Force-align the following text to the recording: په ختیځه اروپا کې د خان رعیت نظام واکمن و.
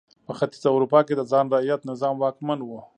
په 0.25 0.31
ختیځه 0.37 0.69
اروپا 0.73 0.99
کې 1.07 1.13
د 1.15 1.21
خان 1.29 1.45
رعیت 1.53 1.81
نظام 1.91 2.15
واکمن 2.19 2.59
و. 2.63 2.69